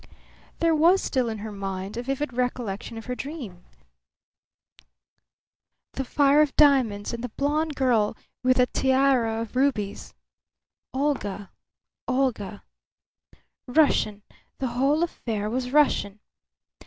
There 0.57 0.73
was 0.73 0.99
still 0.99 1.29
in 1.29 1.37
her 1.37 1.51
mind 1.51 1.95
a 1.95 2.01
vivid 2.01 2.33
recollection 2.33 2.97
of 2.97 3.05
her 3.05 3.13
dream 3.13 3.63
the 5.93 6.03
fire 6.03 6.41
of 6.41 6.55
diamonds 6.55 7.13
and 7.13 7.23
the 7.23 7.29
blonde 7.29 7.75
girl 7.75 8.17
with 8.41 8.57
the 8.57 8.65
tiara 8.65 9.39
of 9.39 9.55
rubies. 9.55 10.15
Olga, 10.91 11.51
Olga! 12.07 12.63
Russian; 13.67 14.23
the 14.57 14.69
whole 14.69 15.03
affair 15.03 15.51
was 15.51 15.69
Russian. 15.71 16.19